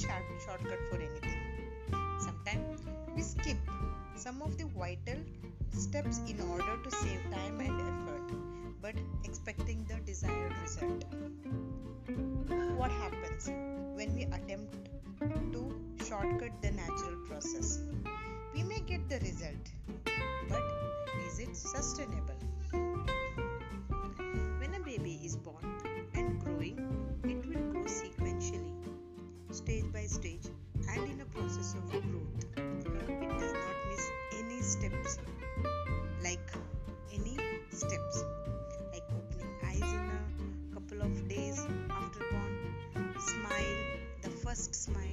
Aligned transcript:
shortcut 0.00 0.78
for 0.90 0.96
anything. 0.96 1.40
Sometimes 2.20 2.80
we 3.14 3.22
skip 3.22 3.58
some 4.16 4.40
of 4.42 4.56
the 4.56 4.64
vital 4.66 5.18
steps 5.72 6.20
in 6.26 6.40
order 6.40 6.76
to 6.82 6.90
save 6.90 7.20
time 7.30 7.60
and 7.60 7.80
effort, 7.80 8.32
but 8.80 8.94
expecting 9.24 9.84
the 9.88 9.96
desired 10.06 10.54
result. 10.62 11.04
What 12.76 12.90
happens 12.90 13.48
when 13.94 14.14
we 14.14 14.22
attempt 14.22 14.74
to 15.52 15.74
shortcut 16.08 16.62
the 16.62 16.70
natural 16.70 17.16
process? 17.28 17.80
We 18.54 18.62
may 18.62 18.80
get 18.80 19.08
the 19.08 19.18
result, 19.20 19.66
but 20.48 20.62
is 21.26 21.38
it 21.40 21.56
sustainable? 21.56 22.29
stage 29.52 29.84
by 29.92 30.06
stage 30.06 30.46
and 30.88 31.10
in 31.10 31.20
a 31.20 31.24
process 31.26 31.74
of 31.74 31.90
growth. 31.90 32.44
It 32.56 33.38
does 33.38 33.52
not 33.52 33.76
miss 33.90 34.10
any 34.38 34.62
steps, 34.62 35.18
like 36.22 36.52
any 37.12 37.36
steps, 37.70 38.24
like 38.92 39.04
opening 39.10 39.54
eyes 39.64 39.92
in 39.92 40.70
a 40.70 40.74
couple 40.74 41.02
of 41.02 41.28
days 41.28 41.66
after 41.90 42.20
born, 42.30 43.14
smile, 43.18 43.76
the 44.22 44.30
first 44.30 44.74
smile. 44.74 45.09